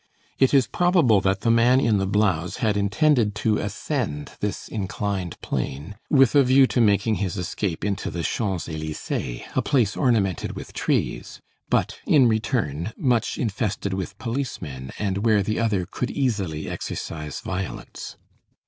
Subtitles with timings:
[0.39, 5.39] It is probable that the man in the blouse had intended to ascend this inclined
[5.41, 10.53] plane, with a view to making his escape into the Champs Élysées, a place ornamented
[10.53, 16.67] with trees, but, in return, much infested with policemen, and where the other could easily
[16.67, 18.17] exercise violence.